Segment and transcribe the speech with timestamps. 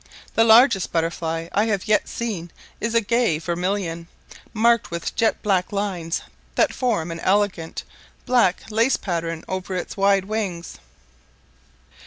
[0.33, 4.07] The largest butterfly I have yet seen is a gay vermilion,
[4.51, 6.23] marked with jet black lines
[6.55, 7.83] that form an elegant
[8.25, 10.79] black lace pattern over its wide wings.